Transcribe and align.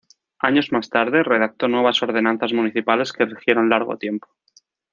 Años 0.39 0.71
más 0.71 0.89
tarde 0.89 1.21
redactó 1.21 1.67
nuevas 1.67 2.01
"Ordenanzas 2.01 2.53
municipales" 2.53 3.13
que 3.13 3.23
rigieron 3.23 3.69
largo 3.69 3.99
tiempo. 3.99 4.29